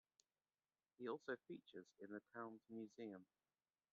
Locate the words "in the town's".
1.99-2.63